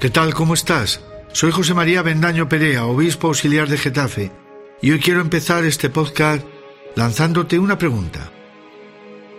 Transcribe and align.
¿Qué 0.00 0.10
tal? 0.10 0.32
¿Cómo 0.32 0.54
estás? 0.54 1.00
Soy 1.32 1.50
José 1.50 1.74
María 1.74 2.02
Bendaño 2.02 2.48
Perea, 2.48 2.86
obispo 2.86 3.26
auxiliar 3.26 3.68
de 3.68 3.76
Getafe, 3.76 4.30
y 4.80 4.92
hoy 4.92 5.00
quiero 5.00 5.20
empezar 5.20 5.64
este 5.64 5.90
podcast 5.90 6.46
lanzándote 6.94 7.58
una 7.58 7.78
pregunta. 7.78 8.30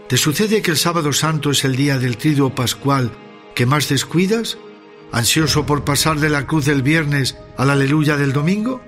¿Te 0.09 0.17
sucede 0.17 0.61
que 0.61 0.71
el 0.71 0.77
sábado 0.77 1.13
santo 1.13 1.51
es 1.51 1.63
el 1.63 1.77
día 1.77 1.97
del 1.97 2.17
triduo 2.17 2.53
pascual 2.55 3.09
que 3.55 3.65
más 3.65 3.87
descuidas? 3.87 4.57
¿Ansioso 5.13 5.65
por 5.65 5.85
pasar 5.85 6.19
de 6.19 6.29
la 6.29 6.45
cruz 6.45 6.65
del 6.65 6.81
viernes 6.81 7.37
a 7.55 7.63
la 7.63 7.71
aleluya 7.71 8.17
del 8.17 8.33
domingo? 8.33 8.81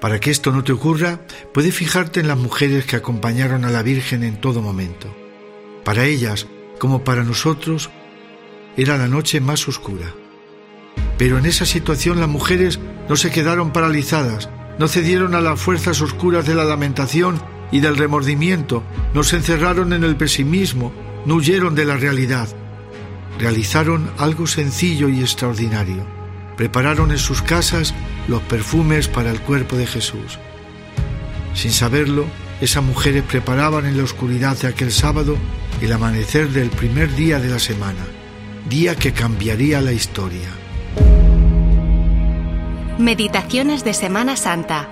Para 0.00 0.20
que 0.20 0.30
esto 0.30 0.52
no 0.52 0.64
te 0.64 0.72
ocurra, 0.72 1.20
puedes 1.52 1.74
fijarte 1.74 2.20
en 2.20 2.28
las 2.28 2.38
mujeres 2.38 2.86
que 2.86 2.96
acompañaron 2.96 3.66
a 3.66 3.70
la 3.70 3.82
Virgen 3.82 4.24
en 4.24 4.40
todo 4.40 4.62
momento. 4.62 5.14
Para 5.84 6.06
ellas, 6.06 6.46
como 6.78 7.04
para 7.04 7.24
nosotros, 7.24 7.90
era 8.78 8.96
la 8.96 9.08
noche 9.08 9.40
más 9.40 9.68
oscura. 9.68 10.14
Pero 11.18 11.36
en 11.36 11.46
esa 11.46 11.66
situación 11.66 12.20
las 12.20 12.28
mujeres 12.28 12.78
no 13.08 13.16
se 13.16 13.30
quedaron 13.30 13.72
paralizadas, 13.72 14.48
no 14.78 14.86
cedieron 14.86 15.34
a 15.34 15.40
las 15.40 15.60
fuerzas 15.60 16.00
oscuras 16.00 16.46
de 16.46 16.54
la 16.54 16.64
lamentación 16.64 17.42
y 17.72 17.80
del 17.80 17.96
remordimiento, 17.96 18.84
no 19.14 19.24
se 19.24 19.36
encerraron 19.36 19.92
en 19.92 20.04
el 20.04 20.14
pesimismo, 20.16 20.92
no 21.26 21.34
huyeron 21.34 21.74
de 21.74 21.84
la 21.84 21.96
realidad. 21.96 22.48
Realizaron 23.40 24.10
algo 24.16 24.46
sencillo 24.46 25.08
y 25.08 25.20
extraordinario. 25.20 26.06
Prepararon 26.56 27.10
en 27.10 27.18
sus 27.18 27.42
casas 27.42 27.94
los 28.28 28.42
perfumes 28.42 29.08
para 29.08 29.30
el 29.30 29.40
cuerpo 29.40 29.76
de 29.76 29.86
Jesús. 29.86 30.38
Sin 31.54 31.72
saberlo, 31.72 32.26
esas 32.60 32.84
mujeres 32.84 33.24
preparaban 33.24 33.86
en 33.86 33.96
la 33.96 34.04
oscuridad 34.04 34.56
de 34.56 34.68
aquel 34.68 34.92
sábado 34.92 35.36
el 35.80 35.92
amanecer 35.92 36.48
del 36.50 36.70
primer 36.70 37.14
día 37.14 37.40
de 37.40 37.48
la 37.48 37.58
semana, 37.58 38.04
día 38.68 38.94
que 38.96 39.12
cambiaría 39.12 39.80
la 39.80 39.92
historia. 39.92 40.48
Meditaciones 42.98 43.82
de 43.82 43.94
Semana 43.94 44.36
Santa. 44.36 44.90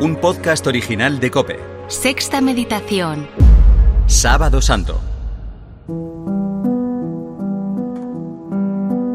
Un 0.00 0.16
podcast 0.20 0.66
original 0.66 1.18
de 1.18 1.30
Cope. 1.30 1.58
Sexta 1.88 2.42
meditación. 2.42 3.26
Sábado 4.06 4.60
Santo. 4.60 5.00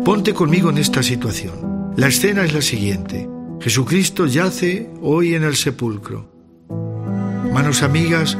Ponte 0.03 0.33
conmigo 0.33 0.71
en 0.71 0.79
esta 0.79 1.03
situación. 1.03 1.93
La 1.95 2.07
escena 2.07 2.43
es 2.43 2.53
la 2.53 2.63
siguiente. 2.63 3.29
Jesucristo 3.61 4.25
yace 4.25 4.89
hoy 5.03 5.35
en 5.35 5.43
el 5.43 5.55
sepulcro. 5.55 6.31
Manos 7.53 7.83
amigas 7.83 8.35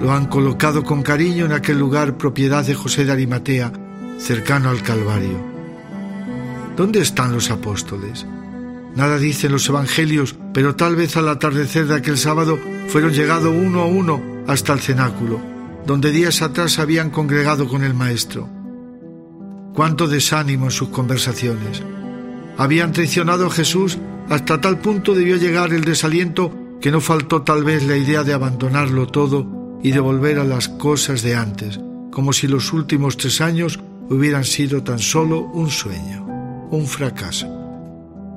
lo 0.00 0.12
han 0.12 0.26
colocado 0.26 0.82
con 0.82 1.02
cariño 1.02 1.46
en 1.46 1.52
aquel 1.52 1.78
lugar 1.78 2.18
propiedad 2.18 2.64
de 2.64 2.74
José 2.74 3.04
de 3.04 3.12
Arimatea, 3.12 3.72
cercano 4.20 4.68
al 4.68 4.82
Calvario. 4.82 5.40
¿Dónde 6.76 7.00
están 7.00 7.32
los 7.32 7.50
apóstoles? 7.50 8.26
Nada 8.94 9.18
dicen 9.18 9.52
los 9.52 9.68
evangelios, 9.68 10.36
pero 10.52 10.76
tal 10.76 10.96
vez 10.96 11.16
al 11.16 11.28
atardecer 11.28 11.86
de 11.86 11.94
aquel 11.94 12.18
sábado 12.18 12.58
fueron 12.88 13.12
llegado 13.12 13.50
uno 13.50 13.80
a 13.80 13.86
uno 13.86 14.20
hasta 14.46 14.72
el 14.72 14.80
cenáculo, 14.80 15.40
donde 15.86 16.10
días 16.10 16.42
atrás 16.42 16.78
habían 16.78 17.10
congregado 17.10 17.68
con 17.68 17.82
el 17.82 17.94
Maestro. 17.94 18.48
Cuánto 19.74 20.08
desánimo 20.08 20.66
en 20.66 20.70
sus 20.72 20.88
conversaciones. 20.88 21.82
Habían 22.58 22.92
traicionado 22.92 23.46
a 23.46 23.50
Jesús 23.50 23.98
hasta 24.28 24.60
tal 24.60 24.78
punto 24.78 25.14
debió 25.14 25.36
llegar 25.36 25.72
el 25.72 25.84
desaliento 25.84 26.52
que 26.80 26.90
no 26.90 27.00
faltó 27.00 27.42
tal 27.42 27.64
vez 27.64 27.86
la 27.86 27.96
idea 27.96 28.22
de 28.22 28.32
abandonarlo 28.32 29.06
todo 29.06 29.78
y 29.82 29.92
de 29.92 30.00
volver 30.00 30.38
a 30.38 30.44
las 30.44 30.68
cosas 30.68 31.22
de 31.22 31.34
antes, 31.34 31.80
como 32.10 32.32
si 32.32 32.48
los 32.48 32.72
últimos 32.72 33.16
tres 33.16 33.40
años 33.40 33.80
hubieran 34.10 34.44
sido 34.44 34.82
tan 34.82 34.98
solo 34.98 35.40
un 35.40 35.70
sueño, 35.70 36.26
un 36.70 36.86
fracaso. 36.86 37.46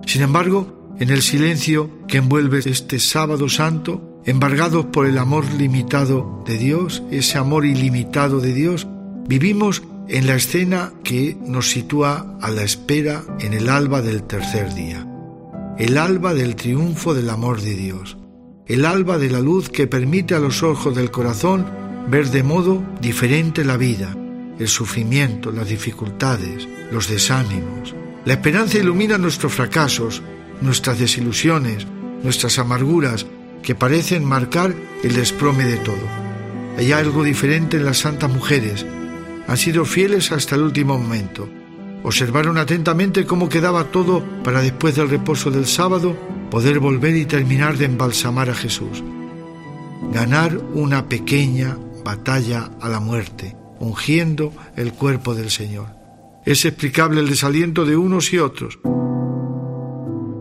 Sin 0.06 0.22
embargo, 0.22 0.96
en 1.00 1.10
el 1.10 1.22
silencio 1.22 1.90
que 2.08 2.20
envuelve 2.20 2.60
este 2.60 3.00
sábado 3.00 3.50
santo, 3.50 4.22
embargados 4.26 4.86
por 4.86 5.08
el 5.08 5.18
amor 5.18 5.52
limitado 5.54 6.44
de 6.46 6.58
Dios, 6.58 7.04
ese 7.12 7.40
amor 7.40 7.66
ilimitado 7.66 8.40
de 8.40 8.54
Dios, 8.54 8.88
vivimos 9.28 9.82
en 10.08 10.28
la 10.28 10.36
escena 10.36 10.94
que 11.04 11.36
nos 11.46 11.72
sitúa 11.72 12.38
a 12.42 12.52
la 12.52 12.64
espera 12.64 13.24
en 13.40 13.54
el 13.54 13.70
alba 13.70 14.02
del 14.02 14.24
tercer 14.24 14.74
día, 14.76 15.08
el 15.80 15.98
alba 15.98 16.34
del 16.34 16.56
triunfo 16.56 17.16
del 17.16 17.30
amor 17.30 17.62
de 17.62 17.74
Dios, 17.74 18.18
el 18.68 18.86
alba 18.86 19.18
de 19.18 19.30
la 19.30 19.40
luz 19.40 19.70
que 19.70 19.88
permite 19.88 20.36
a 20.36 20.40
los 20.40 20.62
ojos 20.62 20.96
del 20.96 21.10
corazón 21.10 21.66
ver 22.10 22.30
de 22.30 22.44
modo 22.44 22.84
diferente 23.02 23.64
la 23.66 23.78
vida, 23.78 24.16
el 24.60 24.68
sufrimiento, 24.68 25.52
las 25.52 25.68
dificultades, 25.68 26.68
los 26.92 27.10
desánimos, 27.10 27.96
la 28.26 28.34
esperanza 28.34 28.78
ilumina 28.78 29.18
nuestros 29.18 29.54
fracasos, 29.54 30.22
nuestras 30.62 31.00
desilusiones, 31.00 31.86
nuestras 32.24 32.58
amarguras, 32.60 33.26
que 33.62 33.76
parecen 33.76 34.26
marcar 34.26 34.74
el 35.04 35.14
desplome 35.16 35.64
de 35.64 35.78
todo. 35.78 36.08
Hay 36.78 36.92
algo 36.92 37.24
diferente 37.24 37.78
en 37.78 37.86
las 37.86 38.00
santas 38.00 38.32
mujeres. 38.32 38.86
Han 39.48 39.58
sido 39.58 39.86
fieles 39.86 40.32
hasta 40.32 40.56
el 40.56 40.64
último 40.64 40.98
momento. 40.98 41.50
Observaron 42.04 42.58
atentamente 42.58 43.26
cómo 43.26 43.50
quedaba 43.50 43.86
todo 43.86 44.24
para 44.44 44.62
después 44.62 44.96
del 44.96 45.10
reposo 45.10 45.52
del 45.52 45.66
sábado 45.66 46.16
poder 46.52 46.80
volver 46.80 47.16
y 47.16 47.26
terminar 47.26 47.78
de 47.78 47.86
embalsamar 47.86 48.50
a 48.50 48.56
Jesús. 48.56 49.04
Ganar 50.12 50.58
una 50.74 51.08
pequeña 51.08 51.78
batalla 52.04 52.72
a 52.82 52.90
la 52.90 53.00
muerte, 53.00 53.56
ungiendo 53.84 54.54
el 54.76 54.94
cuerpo 54.94 55.36
del 55.36 55.52
Señor. 55.52 55.88
Es 56.46 56.66
explicable 56.66 57.20
el 57.20 57.30
desaliento 57.30 57.86
de 57.86 57.96
unos 57.96 58.34
y 58.34 58.40
otros. 58.40 58.80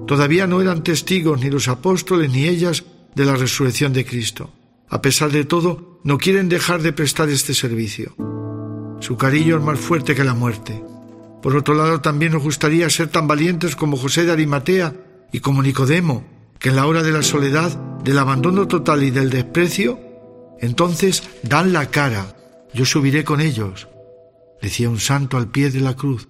Todavía 0.07 0.47
no 0.47 0.61
eran 0.61 0.83
testigos 0.83 1.41
ni 1.41 1.51
los 1.51 1.69
apóstoles 1.69 2.31
ni 2.31 2.47
ellas 2.47 2.85
de 3.15 3.25
la 3.25 3.37
resurrección 3.37 3.93
de 3.93 4.05
Cristo. 4.05 4.51
A 4.89 5.01
pesar 5.01 5.31
de 5.31 5.45
todo, 5.45 6.01
no 6.05 6.19
quieren 6.19 6.49
dejar 6.49 6.83
de 6.83 6.93
prestar 6.93 7.29
este 7.31 7.55
servicio. 7.55 8.15
Su 9.01 9.17
cariño 9.17 9.57
es 9.57 9.63
más 9.63 9.79
fuerte 9.79 10.15
que 10.15 10.25
la 10.25 10.35
muerte. 10.35 10.83
Por 11.43 11.57
otro 11.57 11.75
lado, 11.75 12.01
también 12.01 12.33
nos 12.33 12.43
gustaría 12.43 12.89
ser 12.91 13.09
tan 13.09 13.27
valientes 13.27 13.75
como 13.75 13.97
José 13.97 14.25
de 14.25 14.33
Arimatea 14.33 14.95
y 15.33 15.41
como 15.41 15.63
Nicodemo, 15.63 16.25
que 16.59 16.69
en 16.69 16.77
la 16.77 16.87
hora 16.87 17.03
de 17.03 17.11
la 17.11 17.23
soledad, 17.23 17.73
del 18.05 18.19
abandono 18.19 18.69
total 18.69 19.03
y 19.03 19.11
del 19.11 19.31
desprecio, 19.31 19.99
entonces 20.61 21.25
dan 21.43 21.73
la 21.73 21.87
cara. 21.87 22.37
Yo 22.75 22.85
subiré 22.85 23.25
con 23.25 23.41
ellos 23.41 23.89
decía 24.63 24.89
un 24.89 25.01
santo 25.01 25.37
al 25.37 25.49
pie 25.49 25.71
de 25.71 25.81
la 25.81 25.95
cruz. 25.95 26.29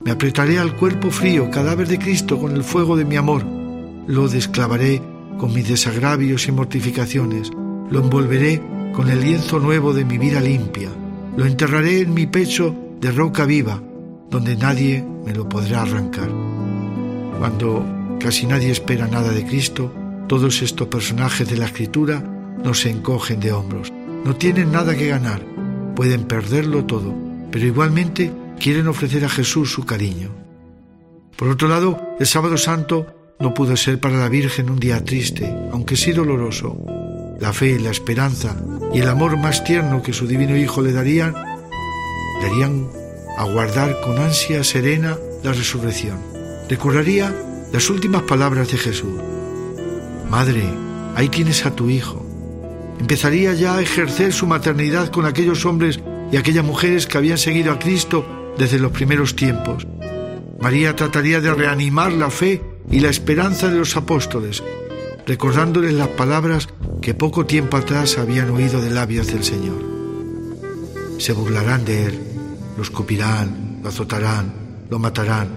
Me 0.00 0.10
apretaré 0.10 0.58
al 0.58 0.74
cuerpo 0.76 1.10
frío, 1.10 1.50
cadáver 1.50 1.86
de 1.86 1.98
Cristo, 1.98 2.38
con 2.38 2.56
el 2.56 2.64
fuego 2.64 2.96
de 2.96 3.04
mi 3.04 3.16
amor. 3.16 3.44
Lo 4.06 4.28
desclavaré 4.28 5.02
con 5.38 5.52
mis 5.52 5.68
desagravios 5.68 6.48
y 6.48 6.52
mortificaciones. 6.52 7.50
Lo 7.90 8.00
envolveré 8.00 8.62
con 8.94 9.10
el 9.10 9.20
lienzo 9.20 9.60
nuevo 9.60 9.92
de 9.92 10.06
mi 10.06 10.16
vida 10.16 10.40
limpia. 10.40 10.88
Lo 11.36 11.44
enterraré 11.44 12.00
en 12.00 12.14
mi 12.14 12.26
pecho 12.26 12.74
de 12.98 13.12
roca 13.12 13.44
viva, 13.44 13.82
donde 14.30 14.56
nadie 14.56 15.04
me 15.24 15.34
lo 15.34 15.46
podrá 15.46 15.82
arrancar. 15.82 16.30
Cuando 17.38 17.84
casi 18.18 18.46
nadie 18.46 18.70
espera 18.70 19.06
nada 19.06 19.32
de 19.32 19.44
Cristo, 19.44 19.92
todos 20.28 20.62
estos 20.62 20.88
personajes 20.88 21.48
de 21.48 21.58
la 21.58 21.66
Escritura 21.66 22.20
no 22.64 22.72
se 22.72 22.90
encogen 22.90 23.40
de 23.40 23.52
hombros. 23.52 23.92
No 24.24 24.34
tienen 24.34 24.72
nada 24.72 24.96
que 24.96 25.08
ganar, 25.08 25.44
pueden 25.96 26.24
perderlo 26.24 26.84
todo 26.84 27.26
pero 27.56 27.68
igualmente 27.68 28.30
quieren 28.58 28.86
ofrecer 28.86 29.24
a 29.24 29.30
Jesús 29.30 29.72
su 29.72 29.86
cariño. 29.86 30.28
Por 31.38 31.48
otro 31.48 31.68
lado, 31.68 32.14
el 32.20 32.26
sábado 32.26 32.58
santo 32.58 33.34
no 33.40 33.54
pudo 33.54 33.78
ser 33.78 33.98
para 33.98 34.18
la 34.18 34.28
Virgen 34.28 34.68
un 34.68 34.78
día 34.78 35.02
triste, 35.02 35.50
aunque 35.72 35.96
sí 35.96 36.12
doloroso. 36.12 36.78
La 37.40 37.54
fe, 37.54 37.78
la 37.78 37.88
esperanza 37.88 38.56
y 38.92 39.00
el 39.00 39.08
amor 39.08 39.38
más 39.38 39.64
tierno 39.64 40.02
que 40.02 40.12
su 40.12 40.26
divino 40.26 40.54
Hijo 40.54 40.82
le 40.82 40.92
darían, 40.92 41.34
darían 42.42 42.88
aguardar 43.38 44.02
con 44.02 44.18
ansia 44.18 44.62
serena 44.62 45.16
la 45.42 45.54
resurrección. 45.54 46.18
Recordaría 46.68 47.34
las 47.72 47.88
últimas 47.88 48.20
palabras 48.22 48.70
de 48.70 48.76
Jesús. 48.76 49.18
Madre, 50.30 50.62
ahí 51.14 51.30
tienes 51.30 51.64
a 51.64 51.74
tu 51.74 51.88
Hijo. 51.88 52.25
Empezaría 52.98 53.54
ya 53.54 53.76
a 53.76 53.82
ejercer 53.82 54.32
su 54.32 54.46
maternidad 54.46 55.10
con 55.10 55.26
aquellos 55.26 55.64
hombres 55.66 56.00
y 56.32 56.36
aquellas 56.36 56.64
mujeres 56.64 57.06
que 57.06 57.18
habían 57.18 57.38
seguido 57.38 57.72
a 57.72 57.78
Cristo 57.78 58.26
desde 58.58 58.78
los 58.78 58.92
primeros 58.92 59.36
tiempos. 59.36 59.86
María 60.60 60.96
trataría 60.96 61.40
de 61.40 61.54
reanimar 61.54 62.12
la 62.12 62.30
fe 62.30 62.62
y 62.90 63.00
la 63.00 63.10
esperanza 63.10 63.68
de 63.68 63.78
los 63.78 63.96
apóstoles, 63.96 64.62
recordándoles 65.26 65.92
las 65.92 66.08
palabras 66.08 66.68
que 67.02 67.14
poco 67.14 67.46
tiempo 67.46 67.76
atrás 67.76 68.18
habían 68.18 68.50
oído 68.50 68.80
de 68.80 68.90
labios 68.90 69.26
del 69.26 69.44
Señor. 69.44 69.84
Se 71.18 71.32
burlarán 71.32 71.84
de 71.84 72.06
él, 72.06 72.20
lo 72.76 72.82
escupirán, 72.82 73.80
lo 73.82 73.88
azotarán, 73.88 74.52
lo 74.90 74.98
matarán, 74.98 75.48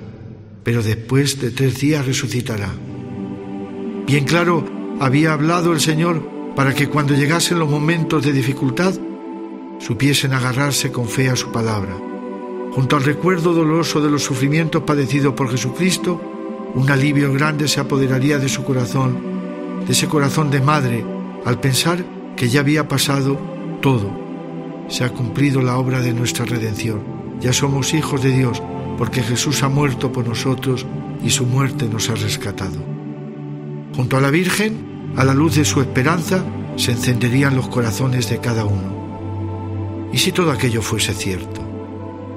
pero 0.64 0.84
después 0.84 1.40
de 1.40 1.52
tres 1.52 1.80
días 1.80 2.06
resucitará. 2.06 2.70
Bien 4.06 4.26
claro 4.26 4.66
había 5.00 5.34
hablado 5.34 5.72
el 5.72 5.80
Señor 5.80 6.39
para 6.60 6.74
que 6.74 6.90
cuando 6.90 7.14
llegasen 7.14 7.58
los 7.58 7.70
momentos 7.70 8.22
de 8.22 8.34
dificultad 8.34 8.94
supiesen 9.80 10.34
agarrarse 10.34 10.92
con 10.92 11.08
fe 11.08 11.30
a 11.30 11.38
su 11.38 11.54
palabra. 11.54 11.96
Junto 12.74 12.98
al 12.98 13.06
recuerdo 13.06 13.54
doloroso 13.54 14.02
de 14.02 14.12
los 14.12 14.26
sufrimientos 14.26 14.84
padecidos 14.84 15.36
por 15.36 15.50
Jesucristo, 15.50 16.22
un 16.76 16.92
alivio 16.92 17.32
grande 17.32 17.70
se 17.70 17.80
apoderaría 17.80 18.40
de 18.40 18.50
su 18.50 18.66
corazón, 18.66 19.22
de 19.88 19.94
ese 19.94 20.10
corazón 20.10 20.52
de 20.52 20.60
madre, 20.60 21.06
al 21.46 21.62
pensar 21.62 22.04
que 22.36 22.50
ya 22.50 22.60
había 22.60 22.90
pasado 22.90 23.40
todo. 23.80 24.12
Se 24.90 25.06
ha 25.06 25.14
cumplido 25.14 25.62
la 25.62 25.78
obra 25.78 26.02
de 26.02 26.14
nuestra 26.14 26.44
redención. 26.44 27.02
Ya 27.40 27.54
somos 27.54 27.94
hijos 27.94 28.22
de 28.22 28.32
Dios 28.32 28.62
porque 28.98 29.24
Jesús 29.24 29.64
ha 29.64 29.70
muerto 29.70 30.12
por 30.12 30.28
nosotros 30.28 30.86
y 31.24 31.30
su 31.30 31.46
muerte 31.46 31.88
nos 31.88 32.10
ha 32.10 32.16
rescatado. 32.16 32.84
Junto 33.96 34.18
a 34.18 34.20
la 34.20 34.30
Virgen, 34.30 34.89
a 35.16 35.24
la 35.24 35.34
luz 35.34 35.56
de 35.56 35.66
su 35.66 35.82
esperanza, 35.82 36.44
se 36.76 36.92
encenderían 36.92 37.56
los 37.56 37.68
corazones 37.68 38.30
de 38.30 38.40
cada 38.40 38.66
uno. 38.66 40.10
¿Y 40.12 40.18
si 40.18 40.32
todo 40.32 40.52
aquello 40.52 40.82
fuese 40.82 41.14
cierto? 41.14 41.62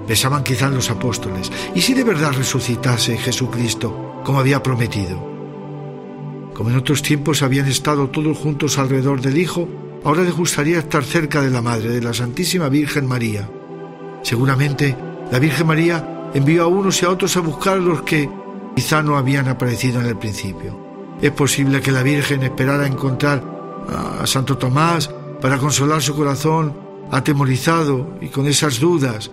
Pensaban 0.07 0.43
quizás 0.43 0.73
los 0.73 0.91
apóstoles. 0.91 1.51
¿Y 1.75 1.81
si 1.81 1.95
de 1.95 2.05
verdad 2.05 2.33
resucitase 2.33 3.17
Jesucristo 3.17 4.21
como 4.25 4.41
había 4.41 4.63
prometido? 4.63 5.31
Como 6.55 6.71
en 6.71 6.77
otros 6.77 7.03
tiempos 7.03 7.43
habían 7.43 7.67
estado 7.67 8.09
todos 8.11 8.37
juntos 8.37 8.79
alrededor 8.79 9.21
del 9.21 9.39
Hijo, 9.39 9.69
ahora 10.05 10.23
les 10.23 10.35
gustaría 10.35 10.81
estar 10.81 11.05
cerca 11.05 11.41
de 11.41 11.51
la 11.51 11.63
Madre, 11.63 11.89
de 11.89 12.03
la 12.03 12.13
Santísima 12.13 12.69
Virgen 12.69 13.07
María. 13.07 13.49
Seguramente 14.23 14.97
la 15.31 15.39
Virgen 15.39 15.67
María 15.67 16.31
envió 16.35 16.65
a 16.65 16.67
unos 16.67 17.01
y 17.03 17.07
a 17.07 17.11
otros 17.11 17.37
a 17.37 17.41
buscar 17.41 17.75
a 17.75 17.81
los 17.81 18.03
que 18.03 18.29
quizá 18.77 19.03
no 19.03 19.17
habían 19.17 19.49
aparecido 19.49 20.01
en 20.01 20.07
el 20.07 20.19
principio. 20.19 20.92
Es 21.23 21.31
posible 21.31 21.81
que 21.81 21.93
la 21.93 22.03
Virgen 22.03 22.43
esperara 22.43 22.85
encontrar 22.85 23.45
a 24.21 24.27
Santo 24.27 24.59
Tomás 24.59 25.09
para 25.41 25.57
consolar 25.57 26.03
su 26.03 26.17
corazón 26.17 26.77
atemorizado 27.13 28.19
y 28.21 28.27
con 28.27 28.49
esas 28.49 28.81
dudas. 28.81 29.31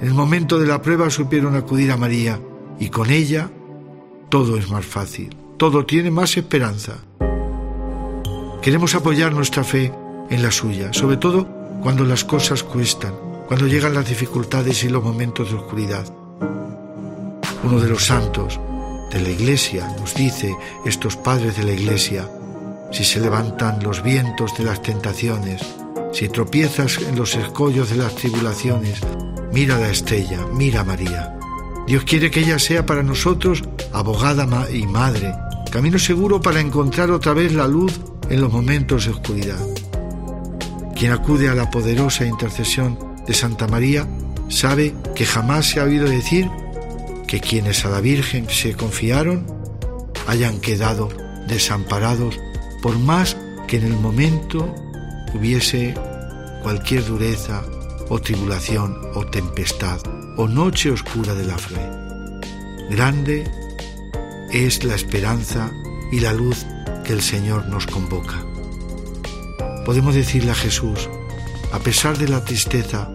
En 0.00 0.06
el 0.06 0.14
momento 0.14 0.60
de 0.60 0.68
la 0.68 0.80
prueba 0.80 1.10
supieron 1.10 1.56
acudir 1.56 1.90
a 1.90 1.96
María 1.96 2.38
y 2.78 2.88
con 2.88 3.10
ella 3.10 3.50
todo 4.28 4.56
es 4.56 4.70
más 4.70 4.86
fácil, 4.86 5.34
todo 5.56 5.84
tiene 5.84 6.12
más 6.12 6.36
esperanza. 6.36 6.98
Queremos 8.62 8.94
apoyar 8.94 9.32
nuestra 9.32 9.64
fe 9.64 9.92
en 10.30 10.40
la 10.40 10.52
suya, 10.52 10.92
sobre 10.92 11.16
todo 11.16 11.48
cuando 11.82 12.04
las 12.04 12.22
cosas 12.22 12.62
cuestan, 12.62 13.14
cuando 13.48 13.66
llegan 13.66 13.94
las 13.94 14.08
dificultades 14.08 14.84
y 14.84 14.88
los 14.88 15.02
momentos 15.02 15.50
de 15.50 15.56
oscuridad. 15.56 16.06
Uno 17.64 17.80
de 17.80 17.88
los 17.88 18.04
santos 18.04 18.60
de 19.10 19.20
la 19.20 19.30
Iglesia 19.30 19.88
nos 19.98 20.14
dice, 20.14 20.54
estos 20.84 21.16
padres 21.16 21.56
de 21.56 21.64
la 21.64 21.72
Iglesia, 21.72 22.28
si 22.90 23.04
se 23.04 23.20
levantan 23.20 23.82
los 23.82 24.02
vientos 24.02 24.56
de 24.56 24.64
las 24.64 24.82
tentaciones, 24.82 25.62
si 26.12 26.28
tropiezas 26.28 26.98
en 26.98 27.16
los 27.16 27.34
escollos 27.34 27.90
de 27.90 27.96
las 27.96 28.14
tribulaciones, 28.14 29.00
mira 29.52 29.78
la 29.78 29.90
estrella, 29.90 30.40
mira 30.52 30.84
María. 30.84 31.34
Dios 31.86 32.04
quiere 32.04 32.30
que 32.30 32.40
ella 32.40 32.58
sea 32.58 32.84
para 32.84 33.02
nosotros 33.02 33.62
abogada 33.92 34.46
y 34.70 34.86
madre, 34.86 35.34
camino 35.70 35.98
seguro 35.98 36.40
para 36.40 36.60
encontrar 36.60 37.10
otra 37.10 37.32
vez 37.32 37.52
la 37.52 37.66
luz 37.66 38.00
en 38.28 38.40
los 38.40 38.52
momentos 38.52 39.06
de 39.06 39.12
oscuridad. 39.12 39.66
Quien 40.94 41.12
acude 41.12 41.48
a 41.48 41.54
la 41.54 41.70
poderosa 41.70 42.26
intercesión 42.26 42.98
de 43.26 43.32
Santa 43.32 43.68
María 43.68 44.06
sabe 44.48 44.94
que 45.14 45.24
jamás 45.24 45.66
se 45.66 45.80
ha 45.80 45.84
oído 45.84 46.08
decir 46.08 46.50
que 47.28 47.40
quienes 47.40 47.84
a 47.84 47.90
la 47.90 48.00
Virgen 48.00 48.48
se 48.48 48.74
confiaron 48.74 49.46
hayan 50.26 50.60
quedado 50.60 51.10
desamparados 51.46 52.40
por 52.82 52.98
más 52.98 53.36
que 53.68 53.76
en 53.76 53.84
el 53.84 53.92
momento 53.92 54.74
hubiese 55.34 55.94
cualquier 56.62 57.04
dureza 57.04 57.62
o 58.08 58.18
tribulación 58.18 58.98
o 59.14 59.26
tempestad 59.26 60.00
o 60.36 60.48
noche 60.48 60.90
oscura 60.90 61.34
de 61.34 61.44
la 61.44 61.58
fe. 61.58 61.76
Grande 62.90 63.44
es 64.50 64.82
la 64.84 64.94
esperanza 64.94 65.70
y 66.10 66.20
la 66.20 66.32
luz 66.32 66.64
que 67.04 67.12
el 67.12 67.20
Señor 67.20 67.66
nos 67.66 67.86
convoca. 67.86 68.42
Podemos 69.84 70.14
decirle 70.14 70.52
a 70.52 70.54
Jesús, 70.54 71.10
a 71.72 71.78
pesar 71.80 72.16
de 72.16 72.28
la 72.28 72.44
tristeza 72.44 73.10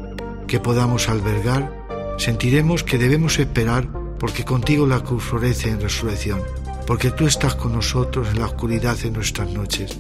que 0.48 0.60
podamos 0.60 1.10
albergar, 1.10 1.74
sentiremos 2.20 2.84
que 2.84 3.00
debemos 3.00 3.40
esperar 3.40 4.03
porque 4.24 4.46
contigo 4.46 4.88
la 4.88 5.02
cruz 5.02 5.22
florece 5.22 5.70
en 5.70 5.82
resurrección, 5.82 6.42
porque 6.88 7.12
tú 7.12 7.28
estás 7.28 7.56
con 7.56 7.74
nosotros 7.74 8.30
en 8.30 8.40
la 8.40 8.46
oscuridad 8.46 8.96
de 8.96 9.12
nuestras 9.12 9.50
noches, 9.50 10.00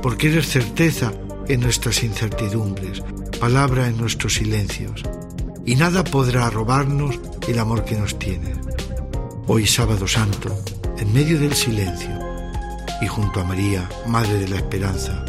porque 0.00 0.28
eres 0.28 0.46
certeza 0.46 1.12
en 1.48 1.62
nuestras 1.62 2.04
incertidumbres, 2.04 3.02
palabra 3.40 3.88
en 3.88 3.96
nuestros 3.96 4.34
silencios, 4.34 5.02
y 5.66 5.74
nada 5.74 6.04
podrá 6.04 6.48
robarnos 6.50 7.18
el 7.48 7.58
amor 7.58 7.84
que 7.84 7.96
nos 7.96 8.16
tienes. 8.16 8.56
Hoy 9.48 9.66
sábado 9.66 10.06
santo, 10.06 10.56
en 10.96 11.12
medio 11.12 11.40
del 11.40 11.54
silencio 11.54 12.16
y 13.02 13.08
junto 13.08 13.40
a 13.40 13.44
María, 13.44 13.88
Madre 14.06 14.34
de 14.34 14.48
la 14.50 14.56
Esperanza, 14.58 15.24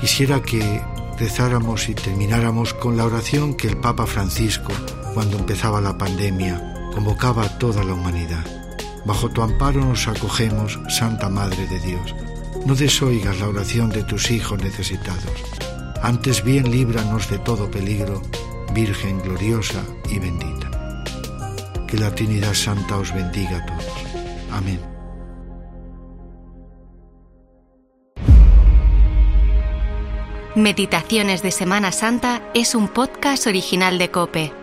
quisiera 0.00 0.42
que 0.42 0.82
rezáramos 1.20 1.88
y 1.88 1.94
termináramos 1.94 2.74
con 2.74 2.96
la 2.96 3.04
oración 3.04 3.54
que 3.54 3.68
el 3.68 3.76
Papa 3.76 4.06
Francisco, 4.06 4.72
cuando 5.14 5.38
empezaba 5.38 5.80
la 5.80 5.96
pandemia, 5.96 6.74
convocaba 6.98 7.44
a 7.44 7.58
toda 7.58 7.84
la 7.84 7.94
humanidad. 7.94 8.44
Bajo 9.04 9.28
tu 9.28 9.40
amparo 9.40 9.84
nos 9.84 10.08
acogemos, 10.08 10.80
Santa 10.88 11.28
Madre 11.28 11.64
de 11.68 11.78
Dios. 11.78 12.12
No 12.66 12.74
desoigas 12.74 13.38
la 13.38 13.46
oración 13.46 13.88
de 13.88 14.02
tus 14.02 14.32
hijos 14.32 14.60
necesitados. 14.60 15.32
Antes 16.02 16.42
bien 16.42 16.72
líbranos 16.72 17.30
de 17.30 17.38
todo 17.38 17.70
peligro, 17.70 18.20
Virgen 18.74 19.22
gloriosa 19.22 19.80
y 20.10 20.18
bendita. 20.18 21.04
Que 21.86 21.98
la 21.98 22.12
Trinidad 22.12 22.54
Santa 22.54 22.96
os 22.96 23.14
bendiga 23.14 23.58
a 23.58 23.66
todos. 23.66 23.84
Amén. 24.50 24.80
Meditaciones 30.56 31.42
de 31.42 31.52
Semana 31.52 31.92
Santa 31.92 32.42
es 32.54 32.74
un 32.74 32.88
podcast 32.88 33.46
original 33.46 33.98
de 33.98 34.10
Cope. 34.10 34.57